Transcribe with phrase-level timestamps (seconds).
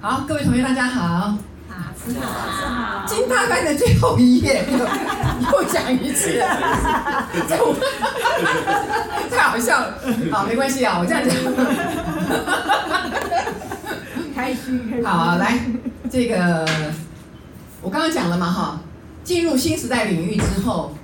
[0.00, 1.36] 好，各位同学，大家好。
[1.68, 3.04] 好，师父老师好。
[3.04, 4.78] 金大班的最后一页，又
[5.58, 6.38] 又讲一次，
[9.28, 9.98] 太好笑了。
[10.30, 11.34] 好，没关系啊，我这样讲。
[14.36, 15.04] 开心，开心。
[15.04, 15.58] 好，来，
[16.08, 16.64] 这个
[17.82, 18.80] 我刚刚讲了嘛，哈，
[19.24, 20.96] 进入新时代领域之后，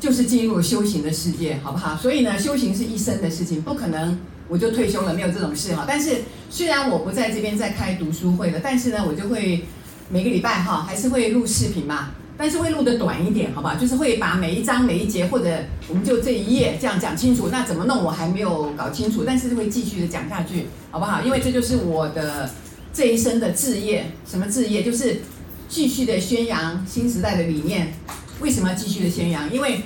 [0.00, 1.96] 就是进入修行的世界，好不好？
[1.96, 4.18] 所以呢，修行是一生的事情，不可能。
[4.52, 5.86] 我就退休了，没有这种事哈。
[5.88, 9.64] 但是虽然我不在这边在开读书会了，但是呢，我就会
[10.10, 12.10] 每个礼拜哈，还是会录视频嘛。
[12.36, 13.76] 但是会录得短一点，好不好？
[13.76, 15.48] 就是会把每一章每一节，或者
[15.88, 17.48] 我们就这一页这样讲清楚。
[17.50, 21.22] 那怎么弄我还没有搞清楚，但是会继续的讲下去，好不好？
[21.22, 22.50] 因为这就是我的
[22.92, 24.04] 这一生的志业。
[24.28, 24.82] 什么志业？
[24.82, 25.22] 就是
[25.66, 27.94] 继续的宣扬新时代的理念。
[28.40, 29.50] 为什么要继续的宣扬？
[29.50, 29.82] 因为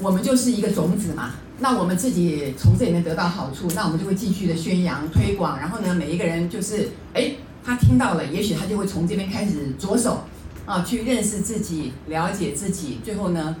[0.00, 1.34] 我们就是一个种子嘛。
[1.58, 7.30] 那我们自己从这里面得到好处，那我们就会继续的宣扬推广，然后呢，每一个人就是，哎，
[7.64, 10.24] 他听到了，也许他就会从这边开始着手，
[10.66, 13.56] 啊，去认识自己，了解自己，最后呢，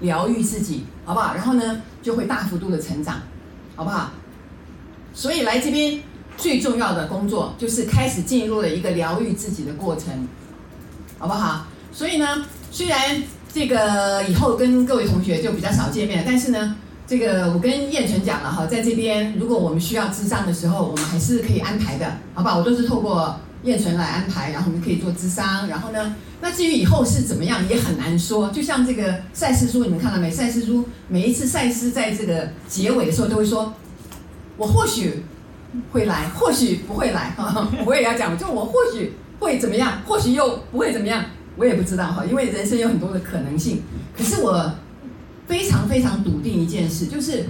[0.00, 1.32] 疗愈自己，好不好？
[1.32, 3.22] 然后呢，就会大幅度的成长，
[3.76, 4.10] 好不好？
[5.14, 6.00] 所以来这边
[6.36, 10.26] 最重要的工作就是开始进入了一个疗愈自己的过程，
[11.18, 11.66] 好不好？
[11.92, 13.22] 所以呢，虽然
[13.54, 16.76] 这个以后跟各位同学就比较少见面，但是呢。
[17.12, 22.56] 这个我跟彦纯讲了哈，在这边如果我们需要咨商的时候，我们还是可以安排的，好不好？
[22.56, 25.68] 我都是透过彦纯来安排，然后我们可以做咨商。
[25.68, 28.48] 然后呢，那至于以后是怎么样，也很难说。
[28.48, 30.30] 就像这个赛斯书，你们看到没？
[30.30, 33.74] 赛斯书每一次赛斯在这个结尾的时候都会说，
[34.56, 35.22] 我或许
[35.90, 37.68] 会来，或许不会来哈。
[37.84, 41.22] 我也要讲，就我或许会怎么样，或许又不会怎么样，
[41.58, 43.82] 我也不知道哈，因为人生有很多的可能性。
[44.16, 44.72] 可是我。
[45.46, 47.46] 非常非常笃定一件事，就是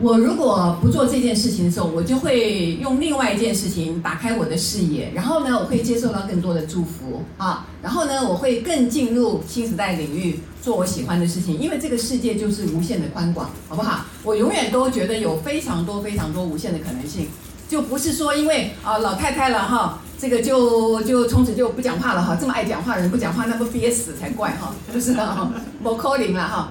[0.00, 14.06] 我如果不做这件事情的时候，我就会用另外一件事情打开我的视野，然后呢，我会接受到更多的祝福啊，然后呢，我会更进入新时代领域，做我喜欢的事情，因为这个世界就是无限的宽广，好不好？
[14.22, 17.26] 我永远都觉得有非常多非常多无限的可能性，
[17.72, 19.98] 就不是说因为啊老太太了哈。
[20.20, 25.50] 这个就就从此就不讲话了哈，这么爱讲话的人不讲话，那不憋死才怪哈， 就是哈，
[25.82, 26.68] 不可能了哈。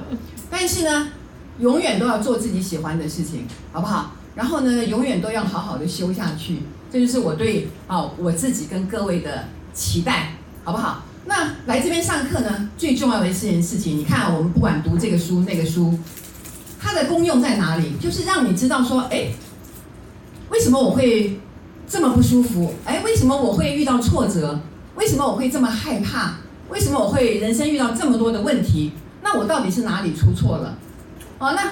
[0.49, 1.09] 但是呢，
[1.59, 4.13] 永远都要做自己喜欢的事情，好不好？
[4.35, 11.03] 然后呢，永远都要好好的修下去，这就是我对啊我自己跟各位的期待，好不好？
[11.25, 15.99] 那来这边上课呢，最重要的一件事情，你看我们不管读这个书那个书，
[16.79, 17.97] 它的功用在哪里？
[17.99, 19.27] 就是让你知道说，哎，
[20.61, 21.39] 为什么我会？
[21.89, 24.59] 这么不舒服，哎，为什么我会遇到挫折？
[24.95, 26.35] 为什么我会这么害怕？
[26.69, 28.91] 为什么我会人生遇到这么多的问题？
[29.23, 30.77] 那我到底是哪里出错了？
[31.39, 31.71] 哦，那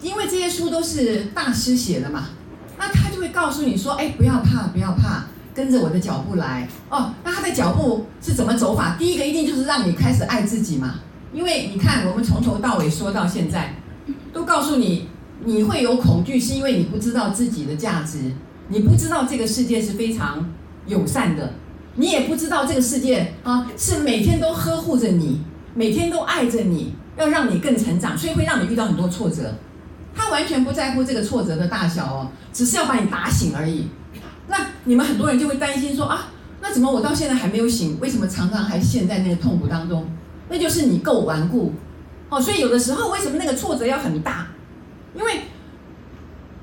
[0.00, 2.30] 因为这些书都是大师写的嘛，
[2.78, 6.66] 那他就会告诉你说，哎，不要怕，不要怕，跟着我的脚步来。
[6.88, 8.96] 哦，那他的脚步是怎么走法？
[8.98, 10.94] 第一个一定就是让你开始爱自己嘛，
[11.34, 13.76] 因为你看我们从头到尾说到现在，
[14.32, 15.09] 都告诉你，
[15.44, 18.32] 你会有恐惧，是因为你不知道自己的价值。
[18.68, 20.48] 你不知道这个世界是非常
[20.86, 21.54] 友善的，
[21.96, 25.40] 你也不知道这个世界啊是每天都呵护着你，
[25.74, 29.52] 每天都爱着你，要让你更成长，所以会让你遇到很多挫折。
[30.14, 33.88] 他完全不在乎这个挫折的大小哦，只是要把你打醒而已。
[34.46, 36.28] 那你们很多人就会担心说啊，
[36.60, 37.98] 那怎么我到现在还没有醒？
[38.00, 40.06] 为什么常常还陷在那个痛苦当中？
[40.48, 41.72] 那就是你够顽固
[42.28, 42.40] 哦。
[42.40, 44.46] 所以有的时候为什么那个挫折要很大？
[45.14, 45.40] 因为。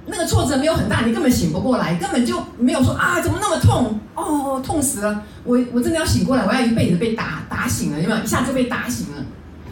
[0.10, 5.22] 那个挫折没有很大，你根本醒不过来，根本就没有说啊，怎么那么痛哦，痛死了！
[5.44, 8.24] 我我真的要醒过来，我要一辈子被打打醒了，有没有？
[8.24, 9.26] 一下就被打醒了。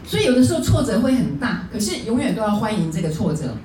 [0.06, 3.56] 所以有的时候挫折会很大，可是永远都要欢迎这个挫折，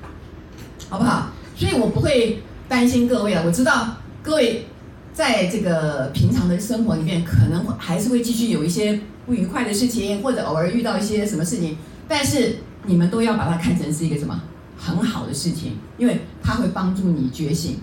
[0.88, 1.30] 好不好？
[1.56, 3.42] 所以我不会担心各位了。
[3.44, 4.66] 我知道各位
[5.12, 14.40] 在这个平常的生活里面，可能还是会继续有一些不愉快的事情，或者偶尔遇到一些什么事情，但是你们都要把它看成是一个什么？
[14.80, 17.76] 很好的事情，因为它会帮助你觉醒。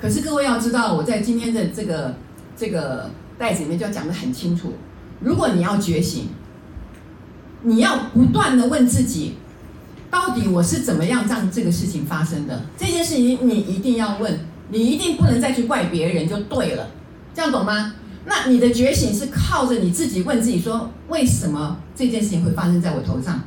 [0.00, 2.14] 可是各位要知道，我在今天的这个
[2.56, 4.74] 这个袋子里面就要讲得很清楚。
[5.20, 6.28] 如果你要觉醒，
[7.62, 9.34] 你要不断的问自己，
[10.08, 12.62] 到底我是怎么样让这个事情发生的？
[12.78, 14.38] 这件事情你一定要问，
[14.70, 16.90] 你一定不能再去怪别人就对了。
[17.34, 17.94] 这样懂吗？
[18.26, 23.42] 那你的觉醒是靠着你自己问自己说，为什么这件事情会发生在我头上？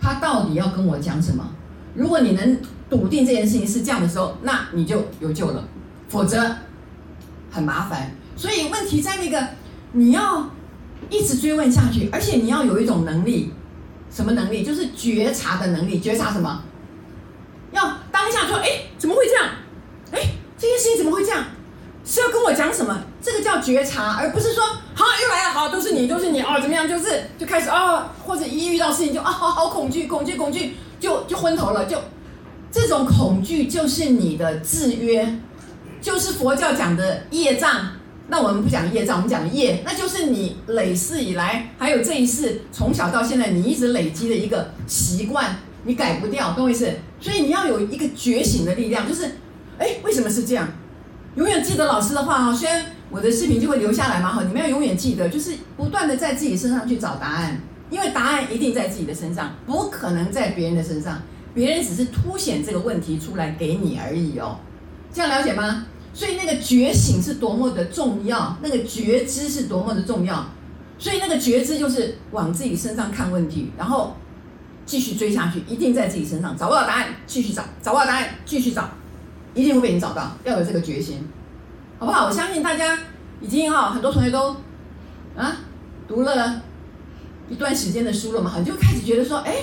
[0.00, 1.44] 他到底要跟我讲什么？
[1.94, 2.58] 如果你能
[2.88, 5.64] 笃定这件事情是这样的时候，那你就有救了，
[6.08, 6.56] 否则
[7.50, 8.12] 很麻烦。
[8.36, 9.48] 所以问题在那个，
[9.92, 10.50] 你要
[11.08, 13.52] 一直追问下去，而且你要有一种能力，
[14.10, 14.62] 什么能力？
[14.64, 16.00] 就是觉察的能力。
[16.00, 16.62] 觉察什么？
[17.72, 19.46] 要当下说，哎，怎么会这样？
[20.12, 21.44] 哎，这件事情怎么会这样？
[22.04, 22.98] 是要跟我讲什么？
[23.22, 24.64] 这个叫觉察，而不是说
[24.94, 26.88] 好又来了，好都是你，都是你哦，怎么样？
[26.88, 31.98] 就是就开始哦，或者一遇到事情就啊、哦，好好恐惧，恐惧，恐惧，就就昏头了，就
[32.70, 35.38] 这种恐惧就是你的制约，
[36.00, 37.88] 就是佛教讲的业障。
[38.28, 46.88] 那我们不讲业障，我们讲业，那就是你累世以来，还有这一世从小到现在，你一直累积的一个习惯，你改不掉，懂我意思？
[47.20, 49.24] 所以你要有一个觉醒的力量，就是，
[49.78, 50.68] 哎，为什么是这样？
[51.34, 57.60] 永远记得老师的话哈，虽然我的视频就会留下来嘛哈，你们要永远记得，就是不断的在自己身上去找答案，
[57.90, 61.20] 因为答案一定在自己的身上，不可能在别人的身上，
[61.52, 64.56] 别人只是凸显这个问题出来给你而已哦，
[65.12, 65.86] 这样了解吗？
[66.14, 70.44] 所以那个觉醒是多么的重要，那个觉知是多么的重要，
[70.98, 74.16] 所以那个觉知就是往自己身上看问题，然后
[74.84, 78.88] 继续追下去，一定在自己身上找不到答案，继续找，找不到答案，继续找，
[79.54, 81.24] 一定会被你找到，要有这个决心，
[81.98, 82.26] 好不好？
[82.26, 82.98] 我相信大家
[83.40, 84.56] 已经哈，很多同学都
[85.36, 85.58] 啊
[86.08, 86.60] 读了
[87.50, 89.56] 一段时间的书了嘛，你就开始觉得说，哎，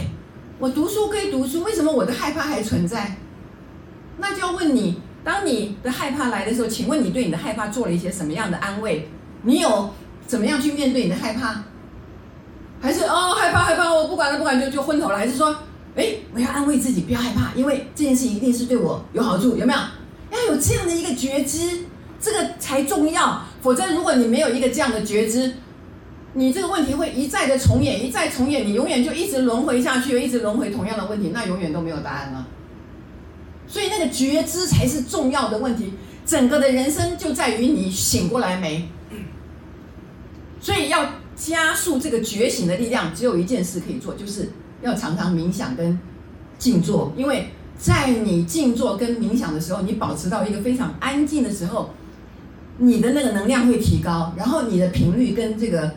[0.60, 3.18] 我读书归读书，为什么我的害怕还存在？
[4.20, 5.02] 那就要问你。
[5.24, 9.10] 当你的害怕来的时候，请问你对你的害怕做了一些什么样的安慰？
[9.42, 9.90] 你有
[10.26, 11.64] 怎么样去面对你的害怕？
[12.80, 15.18] 还是哦害怕害怕，我不管了不管就就昏头了？
[15.18, 15.54] 还是说，
[15.98, 19.80] 哎，我要安慰自己，不要害怕，因为这件事一定是对我有好处，有没有？
[20.32, 21.80] 要有这样的一个觉知，
[22.22, 23.42] 这个才重要。
[23.62, 25.54] 否则，如果你没有一个这样的觉知，
[26.34, 32.48] 你这个问题会一再的重演，一再重演，你永远就一直轮回下去，一直轮回同样的问题，那永远都没有答案了。
[33.68, 35.94] 所以那个觉知才是重要的问题，
[36.26, 38.88] 整个的人生就在于你醒过来没。
[40.60, 44.50] 所以要加速这个觉醒的力量，只有一件事可以做，就是
[44.82, 46.00] 要常常冥想跟
[46.58, 47.14] 静坐。
[47.18, 51.92] 因为在你静坐跟冥想的时候，你保持到一个非常安静的时候，
[52.78, 55.92] 你的那个能量会提高，然后你的频率跟这个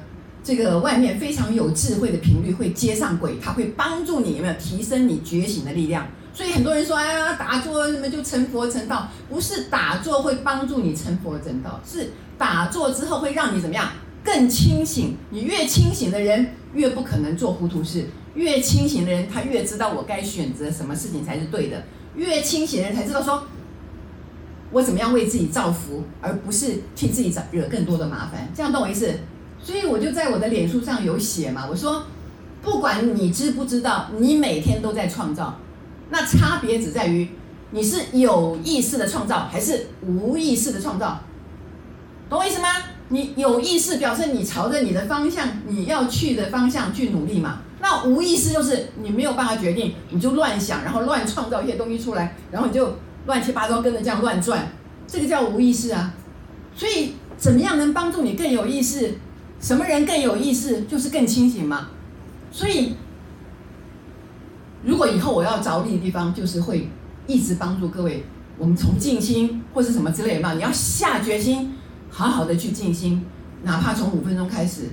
[0.51, 6.05] 这个外面非常有智慧的频率会接上轨，它会帮助你有没有提升你觉醒的力量。
[6.35, 13.93] 所以很多人说，哎呀，打坐什么就成佛成道，不是打坐会帮助你成佛成道，是打坐之后会让你怎么样
[14.25, 15.17] 更清醒。
[15.31, 21.85] 你越清醒的人，越不可能做糊涂事；越清醒的人，他越知道我该选择什么事情才是对的。
[22.17, 23.45] 越清醒的人才知道说，
[24.73, 28.51] 我怎么样为自己造福，而不是替自己找惹更多的麻烦。
[28.53, 29.15] 这样懂我意思？
[29.63, 32.05] 所以我就在我的脸书上有写嘛，我说，
[32.63, 35.59] 不管你知不知道，你每天都在创造。
[36.11, 37.29] 那差别只在于，
[37.71, 41.21] 你是有意识的创造还是无意识的创造，
[42.29, 42.69] 懂我意思吗？
[43.11, 47.61] 你有意识表示你朝着你的方向，你要去的方向去努力嘛。
[47.81, 52.97] 那无意识就是你没有办法决定，你就乱想，然后乱创造一些东西出来，然后你就
[53.27, 54.73] 乱七八糟跟着这样乱转，
[55.07, 56.15] 这个叫无意识啊。
[56.75, 59.15] 所以怎么样能帮助你更有意识？
[59.61, 60.83] 什么人更有意识？
[60.83, 61.89] 就是更清醒嘛。
[62.51, 62.95] 所以。
[64.83, 66.89] 如果以后我要着力的地方，就是会
[67.27, 68.25] 一直帮助各位。
[68.57, 71.75] 我们从静心或是什么之类的嘛，你要下决心，
[72.09, 73.23] 好好的去静心，
[73.63, 74.89] 哪怕从五分钟开始，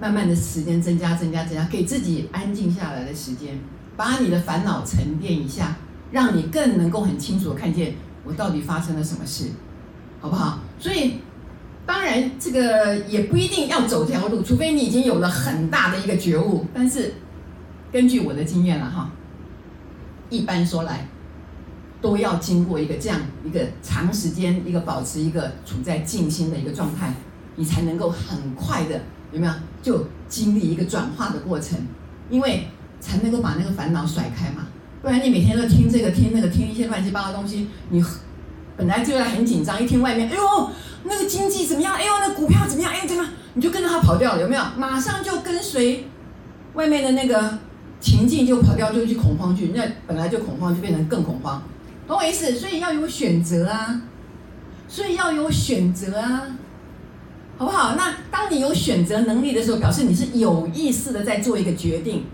[0.00, 3.60] 慢慢的时间增加、增加、增加，给自己安静下来的时间，
[3.94, 5.76] 把你的烦恼沉淀一下，
[6.10, 9.50] 让你更能够很清楚的看见我到底发生了什么事，
[10.18, 10.60] 好不好？
[10.78, 11.16] 所以，
[12.38, 16.66] 这个也不一定要走这条路，除非你已经有了很大的一个觉悟。
[16.74, 17.14] 但是，
[17.92, 19.10] 根据我的经验了哈。
[20.28, 21.06] 一般说来，
[22.00, 27.14] 都要经过一个这样一个长时间，一个保持一个处在静心的一个状态，
[27.54, 31.78] 你才能够很快的有没有就经历一个转化的过程，
[32.28, 32.66] 因为
[32.98, 34.66] 才能够把那个烦恼甩开嘛。
[35.00, 38.02] 不然你每天都听这个听那个听一些乱七八糟东西，你
[38.76, 40.70] 本来就要很紧张，一听外面，哎呦
[41.04, 41.94] 那个经济怎么样？
[41.94, 42.92] 哎呦那股票怎么样？
[42.92, 43.32] 哎怎么样？
[43.54, 44.62] 你就跟着他跑掉了，有没有？
[44.76, 46.08] 马上就跟随
[46.74, 47.58] 外面的那个。
[47.98, 51.60] 情境就跑掉，就去恐慌去，那本来就恐慌，就变成更恐慌，
[52.06, 52.52] 懂我意思？
[52.52, 54.02] 所以要有选择啊，
[54.86, 56.42] 所以要有选择啊，
[57.56, 57.94] 好不好？
[57.96, 62.26] 那当你有选择能力的时候，表示你是有意识的在做一个决定，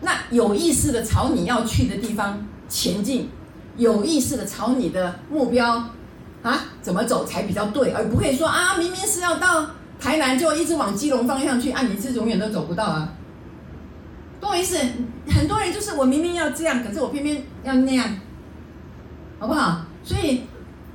[0.00, 3.28] 那有意识的朝你要去的地方前进，
[3.76, 5.84] 有意识的朝你的目标
[6.42, 9.66] 啊怎么走才比较对，而不会说啊，明明是要到
[9.98, 13.12] 台南，就一直往基隆方向去，啊，你是永远都走不到啊。
[14.40, 14.76] 懂我意思？
[15.28, 18.18] 很多人就是我明明要这样，可是我偏偏要那样，
[19.38, 19.82] 好不好？
[20.02, 20.42] 所以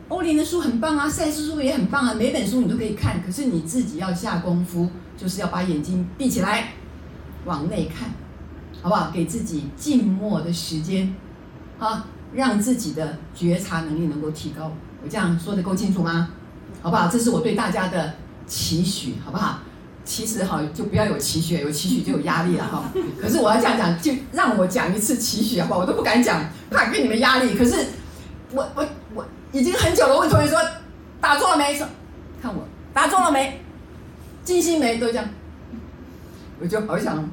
[0.10, 6.74] 欧林的书很棒啊，赛斯书也很棒啊，每本书你都可以看，可是你自己要下功夫，就是要把眼睛闭起来，
[7.46, 8.10] 往内看，
[8.82, 9.10] 好不好？
[9.12, 11.16] 给自己静默的时间，
[11.80, 14.72] 啊，让自己的觉察能力能够提高。
[15.04, 16.30] 我这样说得够清楚吗？
[16.82, 17.08] 好不好？
[17.08, 18.14] 这是我对大家的
[18.46, 19.60] 期许，好不好？
[20.06, 22.84] 其实哈，就不要有期许，有期许就有压力了哈。
[23.22, 25.80] 可是我要这样讲，就让我讲一次期许好不好？
[25.82, 26.42] 我都不敢讲，
[26.72, 27.58] 怕给你们压力。
[27.58, 27.88] 可是
[28.52, 30.60] 我我我已经很久了，问同学说
[31.20, 31.76] 打中了没？
[31.76, 31.86] 说
[32.42, 33.60] 看我打中了没？
[34.46, 34.98] 静心没？
[34.98, 35.28] 都这样，
[36.62, 37.30] 我就好想。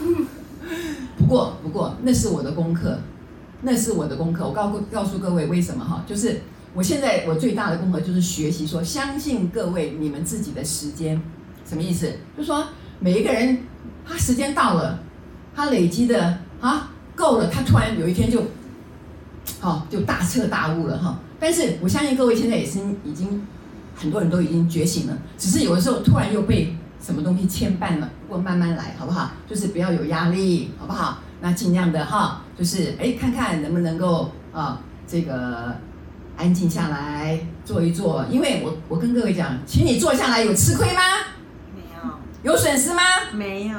[1.16, 2.98] 不过不过，那是我的功课，
[3.62, 4.46] 那是我的功课。
[4.46, 6.02] 我告告诉各位为什么哈？
[6.06, 6.40] 就是
[6.74, 11.20] 我现在我最大的功课就是学习说，相信各位你们自己的时间。
[11.68, 12.12] 什么意思？
[12.36, 12.66] 就说
[12.98, 13.58] 每一个人，
[14.04, 14.98] 他时间到了，
[15.54, 18.42] 他累积的啊够了，他突然有一天就，
[19.60, 21.18] 好、就大彻大悟了哈。
[21.38, 23.46] 但是我相信各位现在也是已经
[23.94, 28.10] 很多人都已经觉醒了，只是有的时候突然又被什么东西牵绊了。
[28.26, 29.30] 不过慢慢来，好不好？
[29.48, 31.18] 就是不要有压力，好不好？
[31.40, 35.74] 那尽量的哈，就是哎看看能不能够啊这个
[36.36, 38.22] 安静下来坐一坐。
[38.30, 41.00] 因为我我跟各位讲，请你坐下来有吃亏吗？
[41.74, 43.00] 没有有损失吗？
[43.32, 43.78] 没有。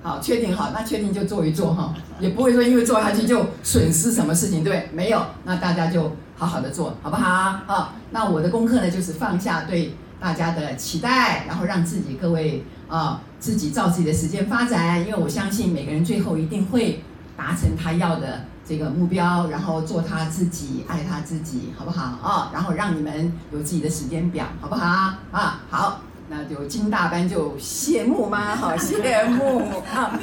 [0.00, 4.88] 好，确定好，那确定就坐一坐哈，也不会说因为坐下去就损失什么事情，对不对？
[4.92, 7.28] 没有，那大家就好好的做，好不好？
[7.66, 17.02] 啊，那我的功课呢，就是放下对大家的期待，然后让自己各位啊自己照自己的时间发展，因为我相信每个人最后一定会
[17.36, 22.02] 达成他要的这个目标，然后做他自己，爱他自己，好不好？
[22.26, 25.14] 啊，然后让你们有自己的时间表，好不好？
[25.32, 26.00] 啊，好。
[26.28, 28.56] 那就金大班就谢幕吗？
[28.56, 29.60] 好，谢幕
[29.94, 30.18] 啊！